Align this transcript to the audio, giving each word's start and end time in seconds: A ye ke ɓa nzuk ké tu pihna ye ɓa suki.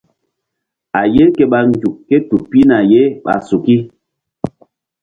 A 0.99 1.01
ye 1.15 1.23
ke 1.35 1.43
ɓa 1.51 1.59
nzuk 1.69 1.95
ké 2.07 2.15
tu 2.27 2.35
pihna 2.49 2.77
ye 2.91 3.01
ɓa 3.23 3.33
suki. 3.47 3.77